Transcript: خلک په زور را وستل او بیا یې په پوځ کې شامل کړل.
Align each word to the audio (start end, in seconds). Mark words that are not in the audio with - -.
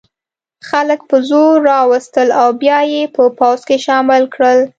خلک 0.69 0.99
په 1.09 1.17
زور 1.29 1.55
را 1.69 1.79
وستل 1.91 2.27
او 2.41 2.49
بیا 2.61 2.79
یې 2.93 3.01
په 3.15 3.23
پوځ 3.39 3.59
کې 3.67 3.77
شامل 3.85 4.23
کړل. 4.33 4.59